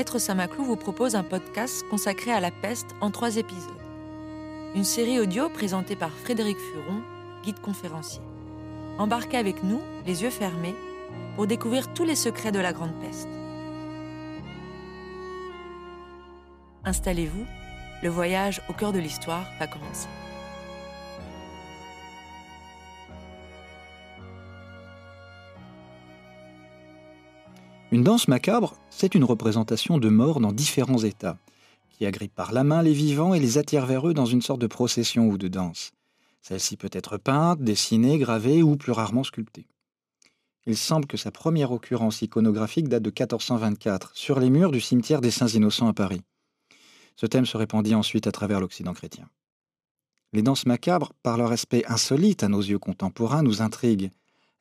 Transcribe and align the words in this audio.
Lettre 0.00 0.18
Saint-Maclou 0.18 0.64
vous 0.64 0.76
propose 0.76 1.14
un 1.14 1.22
podcast 1.22 1.84
consacré 1.90 2.32
à 2.32 2.40
la 2.40 2.50
peste 2.50 2.86
en 3.02 3.10
trois 3.10 3.36
épisodes. 3.36 3.68
Une 4.74 4.82
série 4.82 5.20
audio 5.20 5.50
présentée 5.50 5.94
par 5.94 6.10
Frédéric 6.10 6.56
Furon, 6.56 7.02
guide 7.44 7.60
conférencier. 7.60 8.22
Embarquez 8.96 9.36
avec 9.36 9.62
nous, 9.62 9.78
les 10.06 10.22
yeux 10.22 10.30
fermés, 10.30 10.74
pour 11.36 11.46
découvrir 11.46 11.92
tous 11.92 12.04
les 12.04 12.14
secrets 12.14 12.50
de 12.50 12.58
la 12.58 12.72
Grande 12.72 12.98
Peste. 13.02 13.28
Installez-vous, 16.86 17.44
le 18.02 18.08
voyage 18.08 18.62
au 18.70 18.72
cœur 18.72 18.94
de 18.94 19.00
l'histoire 19.00 19.44
va 19.58 19.66
commencer. 19.66 20.08
Une 27.92 28.04
danse 28.04 28.28
macabre, 28.28 28.76
c'est 28.88 29.16
une 29.16 29.24
représentation 29.24 29.98
de 29.98 30.08
morts 30.08 30.38
dans 30.38 30.52
différents 30.52 31.02
états, 31.02 31.38
qui 31.90 32.06
agrippe 32.06 32.32
par 32.32 32.52
la 32.52 32.62
main 32.62 32.82
les 32.82 32.92
vivants 32.92 33.34
et 33.34 33.40
les 33.40 33.58
attire 33.58 33.84
vers 33.84 34.06
eux 34.06 34.14
dans 34.14 34.26
une 34.26 34.42
sorte 34.42 34.60
de 34.60 34.68
procession 34.68 35.26
ou 35.26 35.36
de 35.36 35.48
danse. 35.48 35.90
Celle-ci 36.40 36.76
peut 36.76 36.90
être 36.92 37.16
peinte, 37.16 37.60
dessinée, 37.60 38.18
gravée 38.18 38.62
ou 38.62 38.76
plus 38.76 38.92
rarement 38.92 39.24
sculptée. 39.24 39.66
Il 40.66 40.76
semble 40.76 41.06
que 41.06 41.16
sa 41.16 41.32
première 41.32 41.72
occurrence 41.72 42.22
iconographique 42.22 42.88
date 42.88 43.02
de 43.02 43.10
1424, 43.10 44.12
sur 44.14 44.38
les 44.38 44.50
murs 44.50 44.70
du 44.70 44.80
cimetière 44.80 45.20
des 45.20 45.32
Saints 45.32 45.48
Innocents 45.48 45.88
à 45.88 45.92
Paris. 45.92 46.22
Ce 47.16 47.26
thème 47.26 47.44
se 47.44 47.56
répandit 47.56 47.96
ensuite 47.96 48.28
à 48.28 48.32
travers 48.32 48.60
l'Occident 48.60 48.94
chrétien. 48.94 49.28
Les 50.32 50.42
danses 50.42 50.64
macabres, 50.64 51.12
par 51.24 51.36
leur 51.36 51.50
aspect 51.50 51.84
insolite 51.88 52.44
à 52.44 52.48
nos 52.48 52.60
yeux 52.60 52.78
contemporains, 52.78 53.42
nous 53.42 53.62
intriguent 53.62 54.12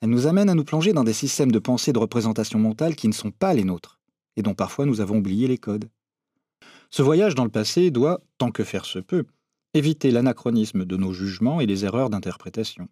elle 0.01 0.09
nous 0.09 0.27
amène 0.27 0.49
à 0.49 0.55
nous 0.55 0.63
plonger 0.63 0.93
dans 0.93 1.03
des 1.03 1.13
systèmes 1.13 1.51
de 1.51 1.59
pensée 1.59 1.93
de 1.93 1.99
représentation 1.99 2.59
mentale 2.59 2.95
qui 2.95 3.07
ne 3.07 3.13
sont 3.13 3.31
pas 3.31 3.53
les 3.53 3.63
nôtres, 3.63 3.99
et 4.37 4.41
dont 4.41 4.53
parfois 4.53 4.85
nous 4.85 5.01
avons 5.01 5.17
oublié 5.17 5.47
les 5.47 5.57
codes. 5.57 5.89
Ce 6.89 7.01
voyage 7.01 7.35
dans 7.35 7.43
le 7.43 7.49
passé 7.49 7.91
doit, 7.91 8.21
tant 8.37 8.51
que 8.51 8.63
faire 8.63 8.85
se 8.85 8.99
peut, 8.99 9.25
éviter 9.73 10.11
l'anachronisme 10.11 10.85
de 10.85 10.97
nos 10.97 11.13
jugements 11.13 11.61
et 11.61 11.65
les 11.65 11.85
erreurs 11.85 12.09
d'interprétation. 12.09 12.87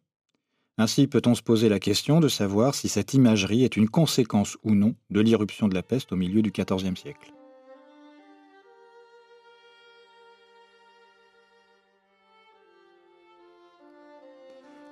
Ainsi 0.78 1.08
peut-on 1.08 1.34
se 1.34 1.42
poser 1.42 1.70
la 1.70 1.80
question 1.80 2.20
de 2.20 2.28
savoir 2.28 2.76
si 2.76 2.88
cette 2.88 3.16
imagerie 3.16 3.64
est 3.64 3.78
une 3.78 3.90
conséquence 3.90 4.58
ou 4.64 4.76
non 4.76 4.94
de 5.10 5.22
l'irruption 5.22 5.68
de 5.68 5.74
la 5.74 5.82
peste 5.82 6.12
au 6.12 6.16
milieu 6.16 6.44
du 6.44 6.52
XIVe 6.52 6.96
siècle. 6.96 7.34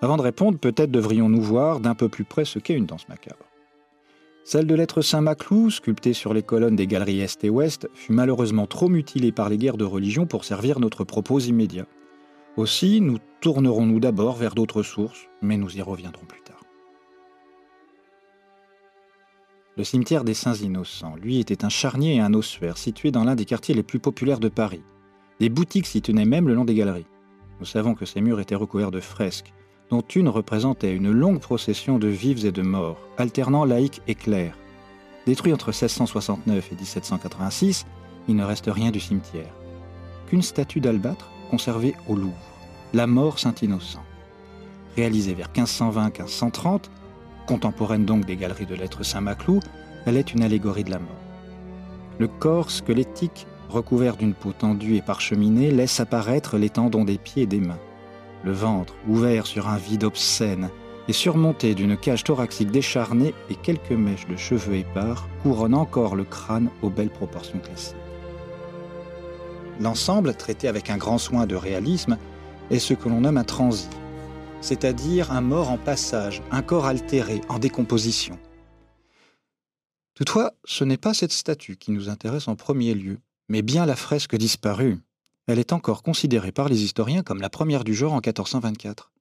Avant 0.01 0.17
de 0.17 0.21
répondre, 0.21 0.59
peut-être 0.59 0.91
devrions-nous 0.91 1.41
voir 1.41 1.79
d'un 1.79 1.95
peu 1.95 2.09
plus 2.09 2.25
près 2.25 2.45
ce 2.45 2.59
qu'est 2.59 2.75
une 2.75 2.85
danse 2.85 3.07
macabre. 3.07 3.45
Celle 4.43 4.67
de 4.67 4.75
l'être 4.75 5.01
Saint-Maclou, 5.01 5.71
sculptée 5.71 6.13
sur 6.13 6.33
les 6.33 6.43
colonnes 6.43 6.75
des 6.75 6.85
galeries 6.85 7.21
Est 7.21 7.43
et 7.43 7.49
Ouest, 7.49 7.89
fut 7.95 8.11
malheureusement 8.11 8.67
trop 8.67 8.89
mutilée 8.89 9.31
par 9.31 9.49
les 9.49 9.57
guerres 9.57 9.77
de 9.77 9.85
religion 9.85 10.27
pour 10.27 10.43
servir 10.43 10.79
notre 10.79 11.03
propos 11.03 11.39
immédiat. 11.39 11.87
Aussi, 12.55 13.01
nous 13.01 13.17
tournerons-nous 13.41 13.99
d'abord 13.99 14.35
vers 14.35 14.53
d'autres 14.53 14.83
sources, 14.83 15.27
mais 15.41 15.57
nous 15.57 15.77
y 15.77 15.81
reviendrons 15.81 16.25
plus 16.25 16.41
tard. 16.41 16.61
Le 19.77 19.83
cimetière 19.83 20.23
des 20.23 20.35
Saints 20.35 20.53
Innocents, 20.53 21.15
lui, 21.15 21.39
était 21.39 21.65
un 21.65 21.69
charnier 21.69 22.15
et 22.15 22.21
un 22.21 22.33
ossuaire 22.33 22.77
situé 22.77 23.11
dans 23.11 23.23
l'un 23.23 23.35
des 23.35 23.45
quartiers 23.45 23.75
les 23.75 23.83
plus 23.83 23.99
populaires 23.99 24.39
de 24.39 24.47
Paris. 24.47 24.83
Des 25.39 25.49
boutiques 25.49 25.87
s'y 25.87 26.01
tenaient 26.01 26.23
même 26.23 26.47
le 26.47 26.53
long 26.53 26.65
des 26.65 26.75
galeries. 26.75 27.07
Nous 27.59 27.65
savons 27.65 27.95
que 27.95 28.05
ces 28.05 28.21
murs 28.21 28.39
étaient 28.39 28.55
recouverts 28.55 28.91
de 28.91 29.01
fresques, 29.01 29.53
dont 29.89 30.01
une 30.01 30.29
représentait 30.29 30.95
une 30.95 31.11
longue 31.11 31.39
procession 31.39 31.99
de 31.99 32.07
vifs 32.07 32.43
et 32.43 32.51
de 32.51 32.61
morts, 32.61 32.97
alternant 33.17 33.65
laïcs 33.65 34.01
et 34.07 34.15
clercs. 34.15 34.57
Détruit 35.27 35.53
entre 35.53 35.69
1669 35.69 36.71
et 36.71 36.75
1786, 36.75 37.85
il 38.27 38.35
ne 38.35 38.43
reste 38.43 38.67
rien 38.67 38.91
du 38.91 38.99
cimetière. 38.99 39.53
Qu'une 40.27 40.41
statue 40.41 40.79
d'albâtre 40.79 41.29
conservée 41.51 41.95
au 42.07 42.15
Louvre, 42.15 42.33
la 42.93 43.05
mort 43.05 43.37
Saint-Innocent. 43.37 44.03
Réalisée 44.95 45.33
vers 45.33 45.49
1520-1530, 45.53 46.85
contemporaine 47.47 48.05
donc 48.05 48.25
des 48.25 48.37
galeries 48.37 48.65
de 48.65 48.75
lettres 48.75 49.03
Saint-Maclou, 49.03 49.59
elle 50.05 50.17
est 50.17 50.33
une 50.33 50.41
allégorie 50.41 50.83
de 50.83 50.91
la 50.91 50.99
mort. 50.99 51.09
Le 52.17 52.27
corps 52.27 52.71
squelettique, 52.71 53.45
recouvert 53.69 54.15
d'une 54.15 54.33
peau 54.33 54.51
tendue 54.51 54.95
et 54.95 55.01
parcheminée, 55.01 55.69
laisse 55.69 55.99
apparaître 55.99 56.57
les 56.57 56.69
tendons 56.69 57.03
des 57.03 57.17
pieds 57.17 57.43
et 57.43 57.47
des 57.47 57.59
mains 57.59 57.79
le 58.45 58.51
ventre 58.51 58.93
ouvert 59.07 59.47
sur 59.47 59.67
un 59.67 59.77
vide 59.77 60.03
obscène 60.03 60.69
et 61.07 61.13
surmonté 61.13 61.75
d'une 61.75 61.97
cage 61.97 62.23
thoracique 62.23 62.71
décharnée 62.71 63.33
et 63.49 63.55
quelques 63.55 63.91
mèches 63.91 64.27
de 64.27 64.37
cheveux 64.37 64.75
épars 64.75 65.27
couronnent 65.43 65.73
encore 65.73 66.15
le 66.15 66.23
crâne 66.23 66.69
aux 66.81 66.89
belles 66.89 67.09
proportions 67.09 67.59
classiques. 67.59 67.95
L'ensemble, 69.81 70.35
traité 70.35 70.67
avec 70.67 70.89
un 70.89 70.97
grand 70.97 71.17
soin 71.17 71.45
de 71.45 71.55
réalisme, 71.55 72.17
est 72.71 72.79
ce 72.79 72.93
que 72.93 73.09
l'on 73.09 73.21
nomme 73.21 73.37
un 73.37 73.43
transi, 73.43 73.89
c'est-à-dire 74.61 75.31
un 75.31 75.41
mort 75.41 75.69
en 75.69 75.77
passage, 75.77 76.41
un 76.51 76.61
corps 76.61 76.85
altéré, 76.85 77.41
en 77.49 77.59
décomposition. 77.59 78.39
Toutefois, 80.15 80.53
ce 80.63 80.83
n'est 80.85 80.97
pas 80.97 81.13
cette 81.13 81.33
statue 81.33 81.75
qui 81.75 81.91
nous 81.91 82.09
intéresse 82.09 82.47
en 82.47 82.55
premier 82.55 82.93
lieu, 82.93 83.19
mais 83.49 83.61
bien 83.61 83.85
la 83.85 83.97
fresque 83.97 84.37
disparue, 84.37 84.97
elle 85.47 85.59
est 85.59 85.73
encore 85.73 86.03
considérée 86.03 86.51
par 86.51 86.69
les 86.69 86.83
historiens 86.83 87.23
comme 87.23 87.41
la 87.41 87.49
première 87.49 87.83
du 87.83 87.93
genre 87.93 88.13
en 88.13 88.21
1424. 88.25 89.11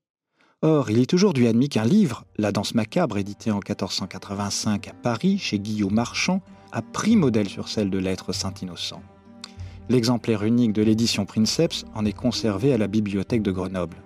Or, 0.63 0.91
il 0.91 0.99
est 0.99 1.13
aujourd'hui 1.13 1.47
admis 1.47 1.69
qu'un 1.69 1.85
livre, 1.85 2.25
La 2.39 2.51
danse 2.51 2.75
macabre, 2.75 3.19
édité 3.19 3.51
en 3.51 3.57
1485 3.57 4.89
à 4.89 4.93
Paris 4.95 5.39
chez 5.39 5.59
Guillaume 5.59 5.93
Marchand, 5.93 6.41
a 6.73 6.81
pris 6.81 7.17
modèle 7.17 7.49
sur 7.49 7.69
celle 7.69 7.91
de 7.91 7.99
l'être 7.99 8.33
Saint-Innocent. 8.33 9.03
L'exemplaire 9.91 10.43
unique 10.43 10.73
de 10.73 10.83
l'édition 10.83 11.27
Princeps 11.27 11.85
en 11.95 12.07
est 12.07 12.15
conservé 12.15 12.73
à 12.73 12.79
la 12.79 12.87
bibliothèque 12.87 13.43
de 13.43 13.53
Grenoble. 13.53 13.99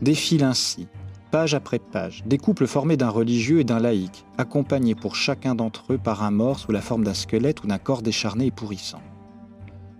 Défile 0.00 0.44
ainsi, 0.44 0.86
page 1.32 1.54
après 1.54 1.80
page, 1.80 2.22
des 2.24 2.38
couples 2.38 2.68
formés 2.68 2.96
d'un 2.96 3.08
religieux 3.08 3.58
et 3.58 3.64
d'un 3.64 3.80
laïc, 3.80 4.24
accompagnés 4.38 4.94
pour 4.94 5.16
chacun 5.16 5.56
d'entre 5.56 5.94
eux 5.94 5.98
par 5.98 6.22
un 6.22 6.30
mort 6.30 6.60
sous 6.60 6.70
la 6.70 6.80
forme 6.80 7.02
d'un 7.02 7.14
squelette 7.14 7.64
ou 7.64 7.66
d'un 7.66 7.78
corps 7.78 8.02
décharné 8.02 8.46
et 8.46 8.50
pourrissant. 8.52 9.02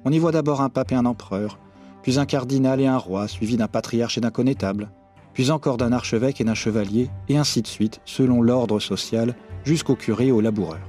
On 0.04 0.10
y 0.10 0.18
voit 0.18 0.32
d'abord 0.32 0.60
un 0.60 0.68
pape 0.68 0.92
et 0.92 0.96
un 0.96 1.06
empereur, 1.06 1.58
puis 2.02 2.18
un 2.18 2.26
cardinal 2.26 2.80
et 2.80 2.86
un 2.86 2.98
roi, 2.98 3.28
suivi 3.28 3.56
d'un 3.56 3.68
patriarche 3.68 4.18
et 4.18 4.20
d'un 4.20 4.30
connétable, 4.30 4.90
puis 5.32 5.50
encore 5.50 5.76
d'un 5.76 5.92
archevêque 5.92 6.40
et 6.40 6.44
d'un 6.44 6.54
chevalier, 6.54 7.08
et 7.28 7.38
ainsi 7.38 7.62
de 7.62 7.68
suite, 7.68 8.00
selon 8.04 8.42
l'ordre 8.42 8.80
social, 8.80 9.36
jusqu'au 9.64 9.94
curé 9.94 10.26
et 10.26 10.32
au 10.32 10.40
laboureur. 10.40 10.80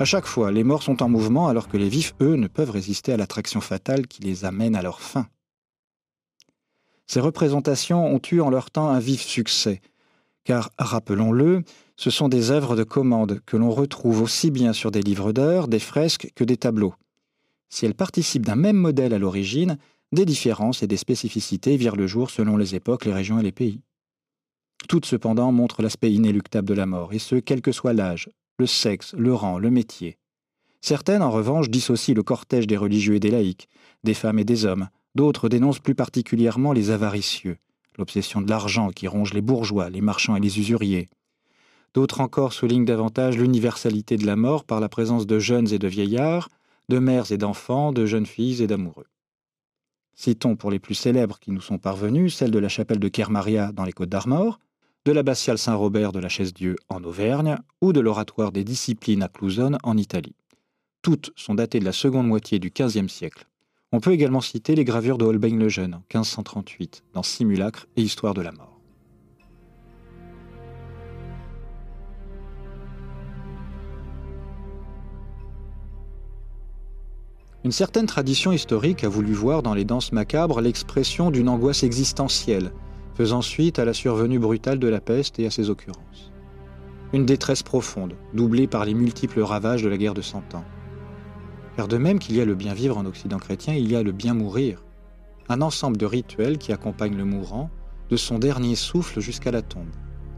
À 0.00 0.04
chaque 0.04 0.26
fois, 0.26 0.50
les 0.50 0.64
morts 0.64 0.82
sont 0.82 1.02
en 1.02 1.08
mouvement 1.08 1.46
alors 1.46 1.68
que 1.68 1.76
les 1.76 1.88
vifs, 1.88 2.14
eux, 2.20 2.36
ne 2.36 2.48
peuvent 2.48 2.70
résister 2.70 3.12
à 3.12 3.16
l'attraction 3.16 3.60
fatale 3.60 4.06
qui 4.06 4.22
les 4.22 4.44
amène 4.44 4.74
à 4.74 4.82
leur 4.82 5.00
fin. 5.00 5.26
Ces 7.06 7.20
représentations 7.20 8.06
ont 8.06 8.20
eu 8.32 8.40
en 8.40 8.50
leur 8.50 8.70
temps 8.70 8.88
un 8.88 8.98
vif 8.98 9.20
succès, 9.20 9.82
car, 10.42 10.70
rappelons-le, 10.78 11.62
ce 11.96 12.10
sont 12.10 12.28
des 12.28 12.50
œuvres 12.50 12.76
de 12.76 12.82
commande 12.82 13.40
que 13.46 13.56
l'on 13.56 13.70
retrouve 13.70 14.22
aussi 14.22 14.50
bien 14.50 14.72
sur 14.72 14.90
des 14.90 15.02
livres 15.02 15.32
d'heures, 15.32 15.68
des 15.68 15.78
fresques 15.78 16.32
que 16.34 16.44
des 16.44 16.56
tableaux 16.56 16.94
si 17.68 17.86
elles 17.86 17.94
participent 17.94 18.46
d'un 18.46 18.56
même 18.56 18.76
modèle 18.76 19.14
à 19.14 19.18
l'origine, 19.18 19.78
des 20.12 20.24
différences 20.24 20.82
et 20.82 20.86
des 20.86 20.96
spécificités 20.96 21.76
virent 21.76 21.96
le 21.96 22.06
jour 22.06 22.30
selon 22.30 22.56
les 22.56 22.74
époques, 22.74 23.04
les 23.04 23.12
régions 23.12 23.38
et 23.38 23.42
les 23.42 23.52
pays. 23.52 23.80
Toutes 24.88 25.06
cependant 25.06 25.50
montrent 25.50 25.82
l'aspect 25.82 26.12
inéluctable 26.12 26.68
de 26.68 26.74
la 26.74 26.86
mort, 26.86 27.12
et 27.12 27.18
ce, 27.18 27.36
quel 27.36 27.62
que 27.62 27.72
soit 27.72 27.94
l'âge, 27.94 28.28
le 28.58 28.66
sexe, 28.66 29.14
le 29.14 29.34
rang, 29.34 29.58
le 29.58 29.70
métier. 29.70 30.18
Certaines, 30.80 31.22
en 31.22 31.30
revanche, 31.30 31.70
dissocient 31.70 32.14
le 32.14 32.22
cortège 32.22 32.66
des 32.66 32.76
religieux 32.76 33.14
et 33.14 33.20
des 33.20 33.30
laïcs, 33.30 33.68
des 34.04 34.14
femmes 34.14 34.38
et 34.38 34.44
des 34.44 34.66
hommes, 34.66 34.88
d'autres 35.14 35.48
dénoncent 35.48 35.78
plus 35.78 35.94
particulièrement 35.94 36.72
les 36.72 36.90
avaricieux, 36.90 37.56
l'obsession 37.98 38.42
de 38.42 38.50
l'argent 38.50 38.90
qui 38.90 39.08
ronge 39.08 39.32
les 39.32 39.40
bourgeois, 39.40 39.88
les 39.88 40.02
marchands 40.02 40.36
et 40.36 40.40
les 40.40 40.58
usuriers. 40.58 41.08
D'autres 41.94 42.20
encore 42.20 42.52
soulignent 42.52 42.84
davantage 42.84 43.38
l'universalité 43.38 44.16
de 44.16 44.26
la 44.26 44.36
mort 44.36 44.64
par 44.64 44.80
la 44.80 44.88
présence 44.88 45.26
de 45.26 45.38
jeunes 45.38 45.72
et 45.72 45.78
de 45.78 45.88
vieillards, 45.88 46.48
de 46.88 46.98
mères 46.98 47.32
et 47.32 47.38
d'enfants, 47.38 47.92
de 47.92 48.06
jeunes 48.06 48.26
filles 48.26 48.62
et 48.62 48.66
d'amoureux. 48.66 49.06
Citons 50.14 50.56
pour 50.56 50.70
les 50.70 50.78
plus 50.78 50.94
célèbres 50.94 51.38
qui 51.38 51.50
nous 51.50 51.60
sont 51.60 51.78
parvenus 51.78 52.34
celle 52.34 52.50
de 52.50 52.58
la 52.58 52.68
chapelle 52.68 53.00
de 53.00 53.08
Kermaria 53.08 53.72
dans 53.72 53.84
les 53.84 53.92
Côtes 53.92 54.08
d'Armor, 54.08 54.60
de 55.04 55.12
l'abbatiale 55.12 55.58
Saint-Robert 55.58 56.12
de 56.12 56.20
la 56.20 56.28
Chaise-Dieu 56.28 56.76
en 56.88 57.02
Auvergne 57.04 57.56
ou 57.80 57.92
de 57.92 58.00
l'oratoire 58.00 58.52
des 58.52 58.64
Disciplines 58.64 59.22
à 59.22 59.28
Clouzonne 59.28 59.78
en 59.82 59.96
Italie. 59.96 60.36
Toutes 61.02 61.32
sont 61.36 61.54
datées 61.54 61.80
de 61.80 61.84
la 61.84 61.92
seconde 61.92 62.26
moitié 62.26 62.58
du 62.58 62.70
XVe 62.70 63.08
siècle. 63.08 63.46
On 63.92 64.00
peut 64.00 64.12
également 64.12 64.40
citer 64.40 64.74
les 64.74 64.84
gravures 64.84 65.18
de 65.18 65.24
Holbein 65.24 65.58
le 65.58 65.68
Jeune 65.68 65.94
en 65.94 65.98
1538 65.98 67.04
dans 67.12 67.22
Simulacre 67.22 67.86
et 67.96 68.02
Histoire 68.02 68.34
de 68.34 68.42
la 68.42 68.52
mort. 68.52 68.73
Une 77.64 77.72
certaine 77.72 78.04
tradition 78.04 78.52
historique 78.52 79.04
a 79.04 79.08
voulu 79.08 79.32
voir 79.32 79.62
dans 79.62 79.72
les 79.72 79.86
danses 79.86 80.12
macabres 80.12 80.60
l'expression 80.60 81.30
d'une 81.30 81.48
angoisse 81.48 81.82
existentielle, 81.82 82.72
faisant 83.14 83.40
suite 83.40 83.78
à 83.78 83.86
la 83.86 83.94
survenue 83.94 84.38
brutale 84.38 84.78
de 84.78 84.86
la 84.86 85.00
peste 85.00 85.38
et 85.38 85.46
à 85.46 85.50
ses 85.50 85.70
occurrences. 85.70 86.30
Une 87.14 87.24
détresse 87.24 87.62
profonde, 87.62 88.16
doublée 88.34 88.66
par 88.66 88.84
les 88.84 88.92
multiples 88.92 89.40
ravages 89.40 89.82
de 89.82 89.88
la 89.88 89.96
guerre 89.96 90.12
de 90.12 90.20
Cent 90.20 90.54
Ans. 90.54 90.64
Car 91.76 91.88
de 91.88 91.96
même 91.96 92.18
qu'il 92.18 92.36
y 92.36 92.42
a 92.42 92.44
le 92.44 92.54
bien 92.54 92.74
vivre 92.74 92.98
en 92.98 93.06
Occident 93.06 93.38
chrétien, 93.38 93.72
il 93.72 93.90
y 93.90 93.96
a 93.96 94.02
le 94.02 94.12
bien 94.12 94.34
mourir, 94.34 94.84
un 95.48 95.62
ensemble 95.62 95.96
de 95.96 96.06
rituels 96.06 96.58
qui 96.58 96.70
accompagnent 96.70 97.16
le 97.16 97.24
mourant 97.24 97.70
de 98.10 98.16
son 98.16 98.38
dernier 98.38 98.74
souffle 98.74 99.20
jusqu'à 99.20 99.50
la 99.50 99.62
tombe. 99.62 99.88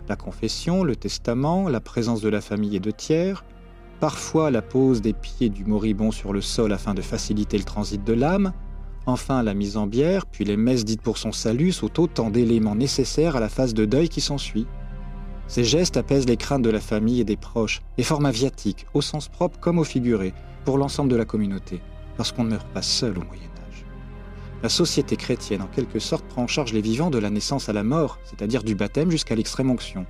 La 0.09 0.15
confession, 0.15 0.85
le 0.85 0.95
testament, 0.95 1.69
la 1.69 1.81
présence 1.81 2.21
de 2.21 2.29
la 2.29 2.41
famille 2.41 2.77
et 2.77 2.81
de 2.81 2.93
tiers, 2.93 3.45
parfois 4.01 4.51
la 4.51 4.63
pose 4.63 5.01
des 5.01 5.13
pieds 5.13 5.49
du 5.49 5.65
moribond 5.65 6.11
sur 6.11 6.33
le 6.33 6.41
sol 6.41 6.73
afin 6.73 6.95
de 6.95 7.03
faciliter 7.03 7.59
le 7.59 7.65
transit 7.65 8.03
de 8.03 8.13
l'âme, 8.13 8.53
enfin 9.07 9.43
la 9.43 9.55
mise 9.55 9.77
en 9.77 9.87
bière, 9.87 10.27
puis 10.27 10.45
les 10.45 10.57
messes 10.57 10.85
dites 10.85 11.03
pour 11.03 11.19
son 11.19 11.33
salut 11.33 11.73
sont 11.73 12.01
autant 12.01 12.31
d'éléments 12.31 12.75
nécessaires 12.75 13.37
à 13.37 13.41
la 13.41 13.49
phase 13.49 13.75
de 13.75 13.85
deuil 13.85 14.09
qui 14.09 14.21
s'ensuit. 14.21 14.67
Ces 15.49 15.65
gestes 15.65 15.97
apaisent 15.97 16.27
les 16.27 16.37
craintes 16.37 16.63
de 16.63 16.71
la 16.71 16.81
famille 16.81 17.21
et 17.21 17.25
des 17.25 17.37
proches, 17.37 17.83
et 17.99 18.03
forment 18.03 18.27
un 18.27 18.31
viatique, 18.33 18.87
au 18.95 19.01
sens 19.01 19.29
propre 19.29 19.61
comme 19.61 19.79
au 19.79 19.85
figuré, 19.85 20.35
pour 20.65 20.77
l'ensemble 20.77 21.11
de 21.11 21.17
la 21.17 21.25
communauté, 21.25 21.81
parce 22.17 22.33
qu'on 22.33 22.45
ne 22.45 22.51
meurt 22.51 22.67
pas 22.69 22.83
seul 22.83 23.17
au 23.17 23.23
Moyen 23.25 23.51
Âge. 23.69 23.85
La 24.63 24.69
société 24.69 25.17
chrétienne, 25.17 25.63
en 25.63 25.69
quelque 25.69 26.01
sorte, 26.01 26.27
prend 26.27 26.43
en 26.43 26.49
charge 26.49 26.73
les 26.73 26.81
vivants 26.81 27.11
de 27.11 27.19
la 27.19 27.31
naissance 27.31 27.69
à 27.69 27.73
la 27.73 27.85
mort, 27.85 28.19
c'est-à-dire 28.25 28.65
du 28.65 28.75
baptême 28.75 29.11
jusqu'à 29.11 29.37
l'extrême 29.37 29.71
onction. 29.71 30.05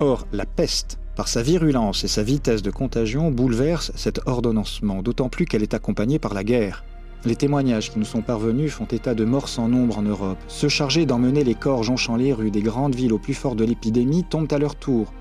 Or, 0.00 0.26
la 0.32 0.44
peste, 0.44 0.98
par 1.14 1.26
sa 1.26 1.42
virulence 1.42 2.04
et 2.04 2.08
sa 2.08 2.22
vitesse 2.22 2.60
de 2.60 2.70
contagion, 2.70 3.30
bouleverse 3.30 3.92
cet 3.94 4.20
ordonnancement, 4.26 5.02
d'autant 5.02 5.30
plus 5.30 5.46
qu'elle 5.46 5.62
est 5.62 5.72
accompagnée 5.72 6.18
par 6.18 6.34
la 6.34 6.44
guerre. 6.44 6.84
Les 7.24 7.34
témoignages 7.34 7.90
qui 7.90 7.98
nous 7.98 8.04
sont 8.04 8.20
parvenus 8.20 8.72
font 8.72 8.84
état 8.84 9.14
de 9.14 9.24
morts 9.24 9.48
sans 9.48 9.68
nombre 9.68 9.98
en 9.98 10.02
Europe. 10.02 10.38
Ceux 10.48 10.68
chargés 10.68 11.06
d'emmener 11.06 11.44
les 11.44 11.54
corps 11.54 11.82
jonchant 11.82 12.16
les 12.16 12.34
rues 12.34 12.50
des 12.50 12.60
grandes 12.60 12.94
villes 12.94 13.14
au 13.14 13.18
plus 13.18 13.32
fort 13.32 13.56
de 13.56 13.64
l'épidémie 13.64 14.22
tombent 14.22 14.52
à 14.52 14.58
leur 14.58 14.76
tour. 14.76 15.14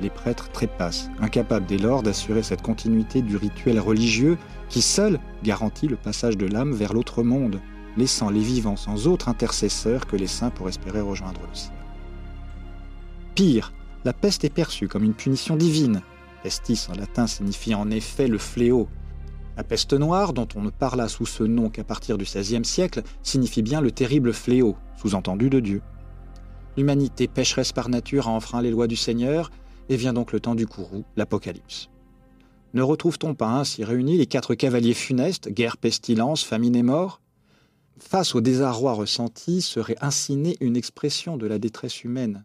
Les 0.00 0.10
prêtres 0.10 0.50
trépassent, 0.50 1.10
incapables 1.20 1.66
dès 1.66 1.78
lors 1.78 2.02
d'assurer 2.02 2.42
cette 2.42 2.62
continuité 2.62 3.20
du 3.20 3.36
rituel 3.36 3.78
religieux 3.78 4.38
qui 4.70 4.80
seul 4.80 5.20
garantit 5.44 5.86
le 5.86 5.96
passage 5.96 6.38
de 6.38 6.46
l'âme 6.46 6.72
vers 6.72 6.94
l'autre 6.94 7.22
monde, 7.22 7.60
laissant 7.98 8.30
les 8.30 8.40
vivants 8.40 8.76
sans 8.76 9.06
autre 9.06 9.28
intercesseur 9.28 10.06
que 10.06 10.16
les 10.16 10.26
saints 10.26 10.50
pour 10.50 10.68
espérer 10.68 11.02
rejoindre 11.02 11.42
le 11.42 11.54
ciel. 11.54 11.72
Pire, 13.34 13.72
la 14.04 14.12
peste 14.12 14.44
est 14.44 14.52
perçue 14.52 14.88
comme 14.88 15.04
une 15.04 15.14
punition 15.14 15.56
divine. 15.56 16.02
Pestis 16.42 16.86
en 16.90 16.94
latin 16.94 17.26
signifie 17.26 17.74
en 17.74 17.90
effet 17.90 18.28
le 18.28 18.38
fléau. 18.38 18.88
La 19.56 19.64
peste 19.64 19.94
noire, 19.94 20.32
dont 20.32 20.48
on 20.56 20.62
ne 20.62 20.70
parla 20.70 21.08
sous 21.08 21.26
ce 21.26 21.42
nom 21.42 21.70
qu'à 21.70 21.84
partir 21.84 22.18
du 22.18 22.24
XVIe 22.24 22.64
siècle, 22.64 23.02
signifie 23.22 23.62
bien 23.62 23.80
le 23.80 23.92
terrible 23.92 24.32
fléau, 24.32 24.76
sous-entendu 24.96 25.48
de 25.48 25.60
Dieu. 25.60 25.82
L'humanité 26.76 27.28
pécheresse 27.28 27.72
par 27.72 27.88
nature 27.88 28.28
a 28.28 28.32
enfreint 28.32 28.60
les 28.60 28.70
lois 28.70 28.88
du 28.88 28.96
Seigneur, 28.96 29.50
et 29.88 29.96
vient 29.96 30.12
donc 30.12 30.32
le 30.32 30.40
temps 30.40 30.54
du 30.54 30.66
courroux, 30.66 31.04
l'Apocalypse. 31.16 31.88
Ne 32.72 32.82
retrouve-t-on 32.82 33.34
pas 33.34 33.48
ainsi 33.48 33.84
réunis 33.84 34.18
les 34.18 34.26
quatre 34.26 34.54
cavaliers 34.54 34.94
funestes, 34.94 35.48
guerre, 35.48 35.76
pestilence, 35.76 36.42
famine 36.42 36.74
et 36.74 36.82
mort? 36.82 37.20
Face 37.98 38.34
au 38.34 38.40
désarroi 38.40 38.94
ressenti 38.94 39.62
serait 39.62 39.96
ainsi 40.00 40.36
née 40.36 40.56
une 40.60 40.76
expression 40.76 41.36
de 41.36 41.46
la 41.46 41.58
détresse 41.58 42.02
humaine, 42.02 42.44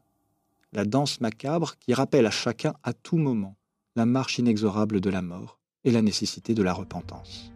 la 0.71 0.85
danse 0.85 1.19
macabre 1.21 1.75
qui 1.79 1.93
rappelle 1.93 2.25
à 2.25 2.31
chacun 2.31 2.73
à 2.83 2.93
tout 2.93 3.17
moment 3.17 3.55
la 3.95 4.05
marche 4.05 4.39
inexorable 4.39 5.01
de 5.01 5.09
la 5.09 5.21
mort 5.21 5.59
et 5.83 5.91
la 5.91 6.01
nécessité 6.01 6.53
de 6.53 6.63
la 6.63 6.73
repentance. 6.73 7.51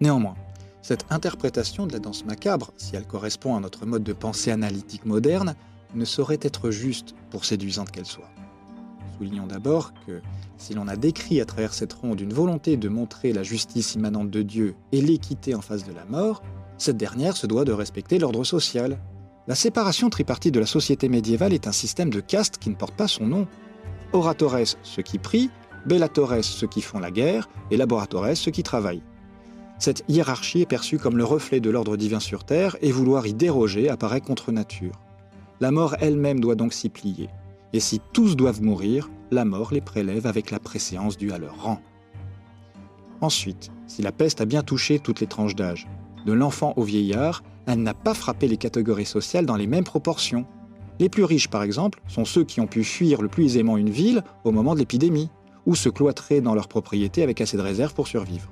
Néanmoins, 0.00 0.36
cette 0.82 1.06
interprétation 1.10 1.86
de 1.86 1.92
la 1.92 1.98
danse 1.98 2.24
macabre, 2.24 2.72
si 2.76 2.94
elle 2.94 3.06
correspond 3.06 3.56
à 3.56 3.60
notre 3.60 3.86
mode 3.86 4.04
de 4.04 4.12
pensée 4.12 4.50
analytique 4.50 5.06
moderne, 5.06 5.54
ne 5.94 6.04
saurait 6.04 6.40
être 6.42 6.70
juste 6.70 7.14
pour 7.30 7.44
séduisante 7.44 7.90
qu'elle 7.90 8.04
soit. 8.04 8.30
Soulignons 9.16 9.46
d'abord 9.46 9.92
que 10.06 10.20
si 10.58 10.74
l'on 10.74 10.88
a 10.88 10.96
décrit 10.96 11.40
à 11.40 11.44
travers 11.44 11.72
cette 11.72 11.92
ronde 11.92 12.20
une 12.20 12.32
volonté 12.32 12.76
de 12.76 12.88
montrer 12.88 13.32
la 13.32 13.42
justice 13.42 13.94
immanente 13.94 14.30
de 14.30 14.42
Dieu 14.42 14.74
et 14.92 15.00
l'équité 15.00 15.54
en 15.54 15.60
face 15.60 15.84
de 15.84 15.92
la 15.92 16.04
mort, 16.04 16.42
cette 16.78 16.96
dernière 16.96 17.36
se 17.36 17.46
doit 17.46 17.64
de 17.64 17.72
respecter 17.72 18.18
l'ordre 18.18 18.42
social. 18.44 18.98
La 19.46 19.54
séparation 19.54 20.10
tripartite 20.10 20.54
de 20.54 20.60
la 20.60 20.66
société 20.66 21.08
médiévale 21.08 21.52
est 21.52 21.68
un 21.68 21.72
système 21.72 22.10
de 22.10 22.20
caste 22.20 22.58
qui 22.58 22.70
ne 22.70 22.74
porte 22.74 22.96
pas 22.96 23.08
son 23.08 23.26
nom. 23.26 23.46
Oratores, 24.12 24.76
ceux 24.82 25.02
qui 25.02 25.18
prient, 25.18 25.50
bellatores, 25.86 26.42
ceux 26.42 26.66
qui 26.66 26.82
font 26.82 26.98
la 26.98 27.10
guerre, 27.10 27.48
et 27.70 27.76
laboratores, 27.76 28.36
ceux 28.36 28.50
qui 28.50 28.62
travaillent. 28.62 29.02
Cette 29.78 30.04
hiérarchie 30.08 30.62
est 30.62 30.66
perçue 30.66 30.98
comme 30.98 31.18
le 31.18 31.24
reflet 31.24 31.60
de 31.60 31.70
l'ordre 31.70 31.96
divin 31.96 32.20
sur 32.20 32.44
Terre 32.44 32.76
et 32.80 32.90
vouloir 32.90 33.26
y 33.26 33.34
déroger 33.34 33.88
apparaît 33.88 34.20
contre 34.20 34.50
nature. 34.50 35.00
La 35.60 35.70
mort 35.70 35.94
elle-même 36.00 36.40
doit 36.40 36.54
donc 36.54 36.72
s'y 36.72 36.88
plier. 36.88 37.28
Et 37.74 37.80
si 37.80 38.00
tous 38.12 38.36
doivent 38.36 38.62
mourir, 38.62 39.10
la 39.32 39.44
mort 39.44 39.72
les 39.72 39.80
prélève 39.80 40.28
avec 40.28 40.52
la 40.52 40.60
préséance 40.60 41.18
due 41.18 41.32
à 41.32 41.38
leur 41.38 41.60
rang. 41.60 41.80
Ensuite, 43.20 43.72
si 43.88 44.00
la 44.00 44.12
peste 44.12 44.40
a 44.40 44.44
bien 44.44 44.62
touché 44.62 45.00
toutes 45.00 45.20
les 45.20 45.26
tranches 45.26 45.56
d'âge, 45.56 45.88
de 46.24 46.32
l'enfant 46.32 46.72
au 46.76 46.84
vieillard, 46.84 47.42
elle 47.66 47.82
n'a 47.82 47.92
pas 47.92 48.14
frappé 48.14 48.46
les 48.46 48.58
catégories 48.58 49.04
sociales 49.04 49.44
dans 49.44 49.56
les 49.56 49.66
mêmes 49.66 49.82
proportions. 49.82 50.46
Les 51.00 51.08
plus 51.08 51.24
riches, 51.24 51.48
par 51.48 51.64
exemple, 51.64 52.00
sont 52.06 52.24
ceux 52.24 52.44
qui 52.44 52.60
ont 52.60 52.68
pu 52.68 52.84
fuir 52.84 53.20
le 53.20 53.28
plus 53.28 53.44
aisément 53.44 53.76
une 53.76 53.90
ville 53.90 54.22
au 54.44 54.52
moment 54.52 54.74
de 54.74 54.78
l'épidémie, 54.78 55.30
ou 55.66 55.74
se 55.74 55.88
cloîtrer 55.88 56.40
dans 56.40 56.54
leur 56.54 56.68
propriété 56.68 57.24
avec 57.24 57.40
assez 57.40 57.56
de 57.56 57.62
réserve 57.62 57.92
pour 57.92 58.06
survivre. 58.06 58.50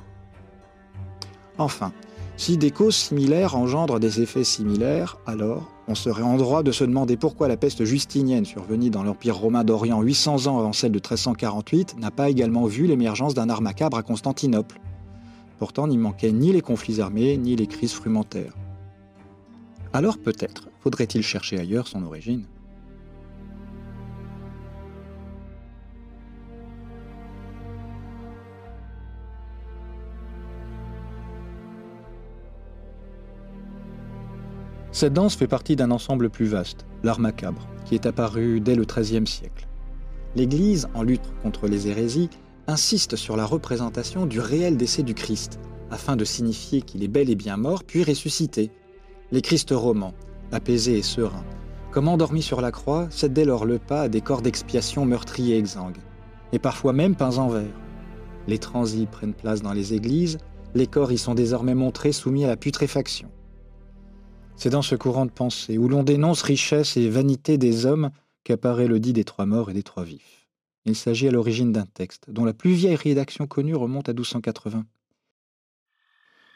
Enfin, 1.58 1.92
si 2.42 2.58
des 2.58 2.72
causes 2.72 2.96
similaires 2.96 3.54
engendrent 3.54 4.00
des 4.00 4.20
effets 4.20 4.42
similaires, 4.42 5.16
alors 5.26 5.70
on 5.86 5.94
serait 5.94 6.24
en 6.24 6.36
droit 6.36 6.64
de 6.64 6.72
se 6.72 6.82
demander 6.82 7.16
pourquoi 7.16 7.46
la 7.46 7.56
peste 7.56 7.84
justinienne 7.84 8.44
survenue 8.44 8.90
dans 8.90 9.04
l'Empire 9.04 9.36
romain 9.36 9.62
d'Orient 9.62 10.02
800 10.02 10.48
ans 10.48 10.58
avant 10.58 10.72
celle 10.72 10.90
de 10.90 10.96
1348 10.96 12.00
n'a 12.00 12.10
pas 12.10 12.30
également 12.30 12.64
vu 12.66 12.88
l'émergence 12.88 13.34
d'un 13.34 13.48
art 13.48 13.62
macabre 13.62 13.96
à 13.96 14.02
Constantinople. 14.02 14.80
Pourtant, 15.60 15.86
n'y 15.86 15.96
manquaient 15.96 16.32
ni 16.32 16.50
les 16.50 16.62
conflits 16.62 17.00
armés, 17.00 17.36
ni 17.36 17.54
les 17.54 17.68
crises 17.68 17.92
frumentaires. 17.92 18.54
Alors 19.92 20.18
peut-être 20.18 20.68
faudrait-il 20.80 21.22
chercher 21.22 21.60
ailleurs 21.60 21.86
son 21.86 22.02
origine? 22.02 22.46
Cette 35.02 35.14
danse 35.14 35.34
fait 35.34 35.48
partie 35.48 35.74
d'un 35.74 35.90
ensemble 35.90 36.30
plus 36.30 36.46
vaste, 36.46 36.86
l'art 37.02 37.18
macabre, 37.18 37.66
qui 37.84 37.96
est 37.96 38.06
apparu 38.06 38.60
dès 38.60 38.76
le 38.76 38.84
XIIIe 38.84 39.26
siècle. 39.26 39.66
L'Église, 40.36 40.86
en 40.94 41.02
lutte 41.02 41.28
contre 41.42 41.66
les 41.66 41.88
hérésies, 41.88 42.30
insiste 42.68 43.16
sur 43.16 43.36
la 43.36 43.44
représentation 43.44 44.26
du 44.26 44.38
réel 44.38 44.76
décès 44.76 45.02
du 45.02 45.14
Christ, 45.14 45.58
afin 45.90 46.14
de 46.14 46.24
signifier 46.24 46.82
qu'il 46.82 47.02
est 47.02 47.08
bel 47.08 47.30
et 47.30 47.34
bien 47.34 47.56
mort 47.56 47.82
puis 47.82 48.04
ressuscité. 48.04 48.70
Les 49.32 49.42
Christ 49.42 49.72
romans, 49.72 50.14
apaisés 50.52 50.98
et 50.98 51.02
sereins, 51.02 51.44
comme 51.90 52.06
endormis 52.06 52.40
sur 52.40 52.60
la 52.60 52.70
croix, 52.70 53.08
cèdent 53.10 53.32
dès 53.32 53.44
lors 53.44 53.64
le 53.64 53.80
pas 53.80 54.02
à 54.02 54.08
des 54.08 54.20
corps 54.20 54.40
d'expiation 54.40 55.04
meurtris 55.04 55.50
et 55.50 55.58
exsangues, 55.58 55.98
et 56.52 56.60
parfois 56.60 56.92
même 56.92 57.16
peints 57.16 57.38
en 57.38 57.48
vert. 57.48 57.74
Les 58.46 58.58
transis 58.58 59.06
prennent 59.10 59.34
place 59.34 59.62
dans 59.62 59.72
les 59.72 59.94
églises, 59.94 60.38
les 60.76 60.86
corps 60.86 61.10
y 61.10 61.18
sont 61.18 61.34
désormais 61.34 61.74
montrés 61.74 62.12
soumis 62.12 62.44
à 62.44 62.48
la 62.48 62.56
putréfaction. 62.56 63.28
C'est 64.62 64.70
dans 64.70 64.80
ce 64.80 64.94
courant 64.94 65.26
de 65.26 65.32
pensée, 65.32 65.76
où 65.76 65.88
l'on 65.88 66.04
dénonce 66.04 66.42
richesse 66.42 66.96
et 66.96 67.08
vanité 67.08 67.58
des 67.58 67.84
hommes, 67.84 68.12
qu'apparaît 68.44 68.86
le 68.86 69.00
dit 69.00 69.12
des 69.12 69.24
trois 69.24 69.44
morts 69.44 69.70
et 69.70 69.74
des 69.74 69.82
trois 69.82 70.04
vifs. 70.04 70.46
Il 70.84 70.94
s'agit 70.94 71.26
à 71.26 71.32
l'origine 71.32 71.72
d'un 71.72 71.84
texte, 71.84 72.30
dont 72.30 72.44
la 72.44 72.52
plus 72.52 72.70
vieille 72.70 72.94
rédaction 72.94 73.48
connue 73.48 73.74
remonte 73.74 74.08
à 74.08 74.12
1280. 74.12 74.86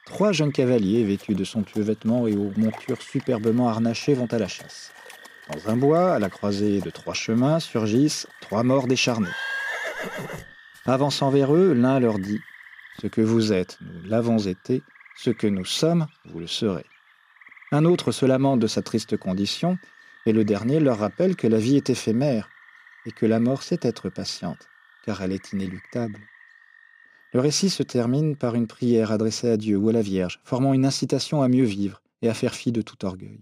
Trois 0.05 0.31
jeunes 0.31 0.53
cavaliers, 0.53 1.03
vêtus 1.03 1.35
de 1.35 1.43
somptueux 1.43 1.83
vêtements 1.83 2.29
et 2.29 2.37
aux 2.37 2.53
montures 2.57 3.03
superbement 3.03 3.69
harnachées, 3.69 4.15
vont 4.15 4.33
à 4.33 4.39
la 4.39 4.47
chasse. 4.47 4.93
Dans 5.53 5.69
un 5.69 5.77
bois, 5.77 6.15
à 6.15 6.21
la 6.21 6.31
croisée 6.31 6.81
de 6.81 6.91
trois 6.91 7.15
chemins, 7.15 7.59
surgissent 7.59 8.29
trois 8.41 8.63
morts 8.63 8.87
décharnés. 8.87 9.35
Avançant 10.85 11.31
vers 11.31 11.53
eux, 11.53 11.73
l'un 11.73 11.99
leur 11.99 12.21
dit 12.21 12.39
Ce 13.03 13.09
que 13.09 13.21
vous 13.21 13.53
êtes, 13.53 13.79
nous 13.81 14.09
l'avons 14.09 14.39
été, 14.39 14.85
ce 15.17 15.31
que 15.31 15.49
nous 15.49 15.65
sommes, 15.65 16.07
vous 16.27 16.39
le 16.39 16.47
serez. 16.47 16.87
Un 17.73 17.85
autre 17.85 18.13
se 18.13 18.27
lamente 18.27 18.61
de 18.61 18.67
sa 18.67 18.83
triste 18.83 19.17
condition, 19.17 19.79
et 20.25 20.33
le 20.33 20.45
dernier 20.45 20.81
leur 20.81 20.99
rappelle 20.99 21.37
que 21.37 21.47
la 21.47 21.59
vie 21.59 21.77
est 21.77 21.91
éphémère, 21.91 22.49
et 23.07 23.13
que 23.13 23.27
la 23.27 23.41
mort 23.41 23.63
sait 23.63 23.81
être 23.83 24.09
patiente, 24.09 24.69
car 25.05 25.23
elle 25.23 25.33
est 25.33 25.53
inéluctable. 25.53 26.21
Le 27.33 27.41
récit 27.41 27.71
se 27.71 27.83
termine 27.83 28.37
par 28.37 28.55
une 28.55 28.67
prière 28.67 29.13
adressée 29.13 29.51
à 29.51 29.57
Dieu 29.57 29.77
ou 29.77 29.89
à 29.89 29.93
la 29.93 30.03
Vierge, 30.03 30.41
formant 30.45 30.75
une 30.75 30.87
incitation 30.87 31.43
à 31.43 31.49
mieux 31.49 31.65
vivre 31.65 32.03
et 32.23 32.29
à 32.29 32.35
faire 32.35 32.55
fi 32.55 32.73
de 32.73 32.83
tout 32.83 33.05
orgueil. 33.05 33.41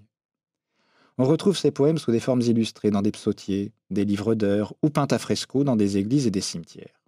On 1.17 1.25
retrouve 1.25 1.57
ces 1.57 1.71
poèmes 1.71 1.99
sous 1.99 2.11
des 2.11 2.19
formes 2.19 2.41
illustrées 2.41 2.91
dans 2.91 3.03
des 3.03 3.13
psautiers, 3.13 3.73
des 3.91 4.05
livres 4.05 4.35
d'heures 4.35 4.75
ou 4.83 4.91
peints 4.91 5.07
à 5.11 5.19
fresco 5.19 5.63
dans 5.63 5.77
des 5.77 5.97
églises 5.97 6.27
et 6.27 6.33
des 6.33 6.41
cimetières. 6.41 7.01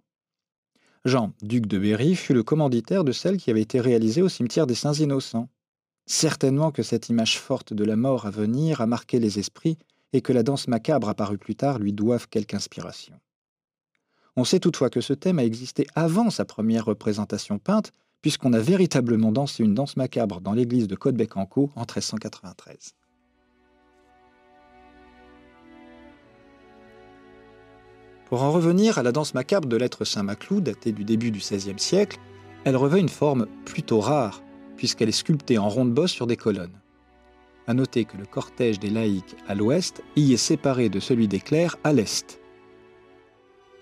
Jean, 1.03 1.33
duc 1.41 1.67
de 1.67 1.77
Berry, 1.77 2.15
fut 2.15 2.33
le 2.33 2.43
commanditaire 2.43 3.03
de 3.03 3.11
celle 3.11 3.37
qui 3.37 3.51
avait 3.51 3.61
été 3.61 3.81
réalisée 3.81 4.21
au 4.21 4.29
cimetière 4.29 4.67
des 4.67 4.75
Saints 4.75 4.93
Innocents. 4.93 5.49
Certainement 6.09 6.71
que 6.71 6.83
cette 6.83 7.09
image 7.09 7.37
forte 7.37 7.73
de 7.73 7.83
la 7.83 7.97
mort 7.97 8.25
à 8.25 8.31
venir 8.31 8.79
a 8.79 8.87
marqué 8.87 9.19
les 9.19 9.39
esprits 9.39 9.77
et 10.13 10.21
que 10.21 10.31
la 10.31 10.41
danse 10.41 10.69
macabre 10.69 11.09
apparue 11.09 11.37
plus 11.37 11.55
tard 11.55 11.79
lui 11.79 11.91
doive 11.91 12.29
quelque 12.29 12.53
inspiration. 12.53 13.19
On 14.37 14.45
sait 14.45 14.61
toutefois 14.61 14.89
que 14.89 15.01
ce 15.01 15.11
thème 15.11 15.37
a 15.37 15.43
existé 15.43 15.85
avant 15.95 16.29
sa 16.29 16.45
première 16.45 16.85
représentation 16.85 17.59
peinte, 17.59 17.91
puisqu'on 18.21 18.53
a 18.53 18.59
véritablement 18.59 19.33
dansé 19.33 19.63
une 19.63 19.73
danse 19.73 19.97
macabre 19.97 20.39
dans 20.39 20.53
l'église 20.53 20.87
de 20.87 20.95
Côte-Bec-en-Caux 20.95 21.71
en 21.75 21.81
1393. 21.81 22.93
Pour 28.27 28.43
en 28.43 28.51
revenir 28.51 28.97
à 28.97 29.03
la 29.03 29.11
danse 29.11 29.33
macabre 29.33 29.67
de 29.67 29.75
l'être 29.75 30.05
Saint-Maclou, 30.05 30.61
datée 30.61 30.93
du 30.93 31.03
début 31.03 31.31
du 31.31 31.39
XVIe 31.39 31.79
siècle, 31.79 32.17
elle 32.63 32.77
revêt 32.77 32.99
une 32.99 33.09
forme 33.09 33.47
plutôt 33.65 33.99
rare, 33.99 34.41
puisqu'elle 34.77 35.09
est 35.09 35.11
sculptée 35.11 35.57
en 35.57 35.67
ronde 35.67 35.93
bosse 35.93 36.11
sur 36.11 36.27
des 36.27 36.37
colonnes. 36.37 36.79
À 37.67 37.73
noter 37.73 38.05
que 38.05 38.15
le 38.15 38.25
cortège 38.25 38.79
des 38.79 38.89
laïcs 38.89 39.35
à 39.47 39.55
l'ouest 39.55 40.01
y 40.15 40.33
est 40.33 40.37
séparé 40.37 40.87
de 40.87 41.01
celui 41.01 41.27
des 41.27 41.41
clercs 41.41 41.75
à 41.83 41.91
l'est. 41.91 42.39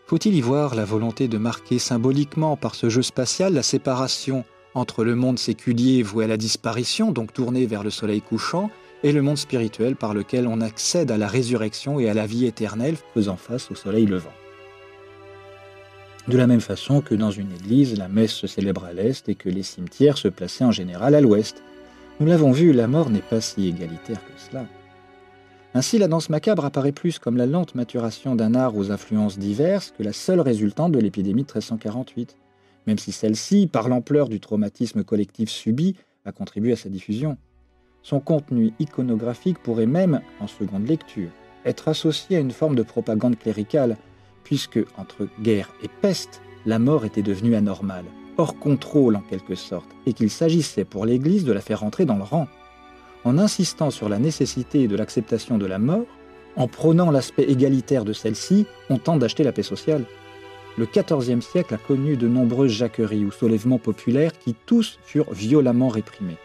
Faut-il 0.08 0.36
y 0.36 0.42
voir 0.42 0.74
la 0.75 0.86
volonté 0.86 1.28
de 1.28 1.38
marquer 1.38 1.78
symboliquement 1.78 2.58
par 2.58 2.75
ce 2.75 2.90
jeu 2.90 3.02
spatial 3.02 3.54
la 3.54 3.64
séparation 3.64 4.44
entre 4.74 5.04
le 5.04 5.16
monde 5.16 5.40
séculier 5.40 6.04
voué 6.04 6.25
à 6.25 6.28
la 6.28 6.38
disparition, 6.38 7.12
donc 7.12 7.32
tourné 7.32 7.66
vers 7.66 7.84
le 7.84 7.90
soleil 7.90 8.22
couchant, 8.22 8.70
et 9.04 9.12
le 9.12 9.22
monde 9.22 9.38
spirituel 9.38 9.96
par 9.96 10.14
lequel 10.14 10.48
on 10.48 10.62
accède 10.62 11.12
à 11.12 11.18
la 11.18 11.28
résurrection 11.28 12.00
et 12.00 12.10
à 12.10 12.14
la 12.14 12.25
vie 12.25 12.46
éternelle 12.46 12.98
faisant 13.14 13.38
face 13.38 13.72
au 13.72 13.75
soleil 13.75 14.06
levant? 14.06 14.34
De 16.27 16.38
la 16.38 16.48
même 16.48 16.62
façon 16.62 17.01
que 17.01 17.13
dans 17.13 17.29
une 17.29 17.51
église, 17.51 17.98
la 18.00 18.08
messe 18.08 18.32
se 18.32 18.48
célèbre 18.48 18.84
à 18.84 18.94
l'est 18.94 19.29
et 19.29 19.36
que 19.36 19.48
les 19.48 19.62
cimetières 19.62 20.17
se 20.17 20.27
plaçaient 20.27 20.63
en 20.63 20.72
général 20.72 21.13
à 21.13 21.22
l'ouest. 21.22 21.62
Nous 22.20 22.25
l'avons 22.25 22.51
vu, 22.51 22.74
la 22.74 22.88
mort 22.88 23.12
n'est 23.12 23.20
pas 23.20 23.41
si 23.41 23.67
égalitaire 23.67 24.24
que 24.25 24.41
cela. 24.50 24.65
Ainsi, 25.75 26.00
la 26.00 26.08
danse 26.08 26.29
macabre 26.29 26.65
apparaît 26.65 26.94
plus 26.94 27.20
comme 27.20 27.38
la 27.38 27.46
lente 27.46 27.75
maturation 27.75 28.34
d'un 28.34 28.55
art 28.55 28.75
aux 28.75 28.91
influences 28.91 29.38
diverses 29.38 29.94
que 29.96 30.01
la 30.01 30.13
seule 30.13 30.39
résultante 30.39 30.94
de 30.94 31.00
l'épidémie 31.00 31.44
de 31.44 31.51
1348, 31.51 32.38
même 32.88 32.98
si 32.98 33.12
celle-ci, 33.12 33.67
par 33.67 33.88
l'ampleur 33.88 34.27
du 34.27 34.39
traumatisme 34.39 35.03
collectif 35.03 35.50
subi, 35.50 35.96
a 36.24 36.32
contribué 36.32 36.72
à 36.72 36.75
sa 36.75 36.89
diffusion. 36.89 37.38
Son 38.01 38.20
contenu 38.20 38.74
iconographique 38.79 39.62
pourrait 39.62 39.86
même, 39.86 40.22
en 40.39 40.48
seconde 40.48 40.88
lecture, 40.88 41.29
être 41.65 41.88
associé 41.88 42.38
à 42.38 42.39
une 42.39 42.51
forme 42.51 42.75
de 42.75 42.84
propagande 42.84 43.38
cléricale, 43.38 43.98
puisque, 44.46 44.80
entre 44.98 45.28
guerre 45.42 45.70
et 45.84 45.90
peste, 45.90 46.42
la 46.66 46.80
mort 46.80 47.04
était 47.04 47.22
devenue 47.22 47.56
anormale, 47.56 48.06
hors 48.38 48.58
contrôle 48.58 49.18
en 49.18 49.22
quelque 49.22 49.56
sorte, 49.56 49.90
et 50.06 50.14
qu'il 50.14 50.30
s'agissait 50.30 50.86
pour 50.86 51.06
l'Église 51.06 51.44
de 51.44 51.52
la 51.52 51.60
faire 51.60 51.84
entrer 51.84 52.06
dans 52.06 52.16
le 52.16 52.24
rang. 52.24 52.48
En 53.25 53.38
insistant 53.38 53.92
sur 53.92 54.08
la 54.08 54.20
nécessité 54.20 54.88
de 54.88 54.96
l'acceptation 54.96 55.58
de 55.58 55.66
la 55.66 55.80
mort, 55.80 56.06
en 56.56 56.70
prônant 56.70 57.12
l'aspect 57.12 57.44
égalitaire 57.44 58.06
de 58.06 58.14
celle-ci, 58.14 58.66
on 58.90 58.98
tente 58.98 59.20
d'acheter 59.20 59.44
la 59.44 59.52
paix 59.52 59.64
sociale. 59.64 60.06
Le 60.78 60.86
XIVe 60.86 61.42
siècle 61.42 61.74
a 61.74 61.78
connu 61.78 62.16
de 62.16 62.30
nombreuses 62.30 62.72
jacqueries 62.72 63.25
ou 63.25 63.32
soulèvements 63.32 63.80
populaires 63.80 64.38
qui 64.38 64.56
tous 64.66 64.98
furent 65.04 65.34
violemment 65.34 65.90
réprimés 65.90 66.38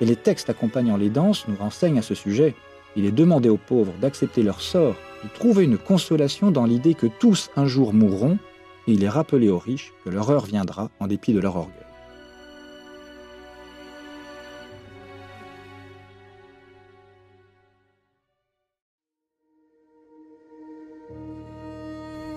et 0.00 0.06
les 0.06 0.16
textes 0.16 0.50
accompagnant 0.50 0.96
les 0.96 1.10
danses 1.10 1.46
nous 1.48 1.56
renseignent 1.56 1.98
à 1.98 2.02
ce 2.02 2.14
sujet. 2.14 2.54
Il 2.96 3.04
est 3.04 3.12
demandé 3.12 3.48
aux 3.48 3.58
pauvres 3.58 3.92
d'accepter 4.00 4.42
leur 4.42 4.60
sort, 4.60 4.96
de 5.22 5.28
trouver 5.28 5.64
une 5.64 5.78
consolation 5.78 6.50
dans 6.50 6.64
l'idée 6.64 6.94
que 6.94 7.06
tous 7.06 7.50
un 7.56 7.66
jour 7.66 7.92
mourront, 7.92 8.38
et 8.86 8.92
il 8.92 9.04
est 9.04 9.08
rappelé 9.08 9.48
aux 9.50 9.58
riches 9.58 9.92
que 10.04 10.10
leur 10.10 10.30
heure 10.30 10.46
viendra 10.46 10.90
en 11.00 11.06
dépit 11.06 11.32
de 11.32 11.40
leur 11.40 11.56
orgueil. 11.56 11.74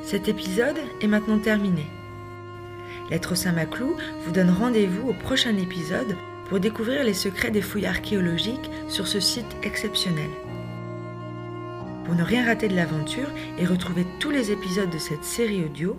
Cet 0.04 0.28
épisode 0.28 0.78
est 1.02 1.08
maintenant 1.08 1.40
terminé. 1.40 1.86
L'être 3.10 3.36
Saint-Maclou 3.36 3.96
vous 4.24 4.32
donne 4.32 4.52
rendez-vous 4.52 5.10
au 5.10 5.14
prochain 5.14 5.58
épisode 5.58 6.16
pour 6.50 6.60
découvrir 6.60 7.04
les 7.04 7.16
secrets 7.16 7.52
des 7.52 7.62
fouilles 7.62 7.88
archéologiques 7.88 8.70
sur 8.88 9.08
ce 9.08 9.20
site 9.20 9.56
exceptionnel. 9.64 10.30
Pour 12.14 12.22
ne 12.22 12.28
rien 12.28 12.46
rater 12.46 12.68
de 12.68 12.76
l'aventure 12.76 13.28
et 13.58 13.66
retrouver 13.66 14.06
tous 14.20 14.30
les 14.30 14.52
épisodes 14.52 14.92
de 14.92 15.00
cette 15.00 15.24
série 15.24 15.64
audio, 15.64 15.98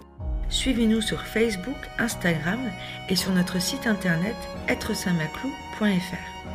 suivez-nous 0.49 1.01
sur 1.01 1.21
Facebook, 1.23 1.75
Instagram 1.99 2.61
et 3.09 3.17
sur 3.17 3.33
notre 3.33 3.61
site 3.61 3.89
internet 3.89 4.37
êtresaintmaclou.fr. 4.69 6.53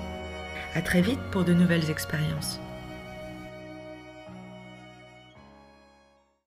À 0.75 0.81
très 0.81 1.01
vite 1.01 1.19
pour 1.31 1.43
de 1.43 1.53
nouvelles 1.53 1.89
expériences. 1.89 2.61